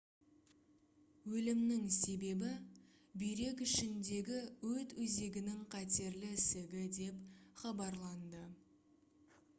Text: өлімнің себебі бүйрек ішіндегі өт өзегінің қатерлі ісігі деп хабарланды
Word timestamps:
өлімнің 1.39 1.83
себебі 1.97 2.53
бүйрек 3.23 3.61
ішіндегі 3.67 4.39
өт 4.71 4.97
өзегінің 5.05 5.61
қатерлі 5.77 6.33
ісігі 6.41 6.85
деп 6.99 7.25
хабарланды 7.65 8.45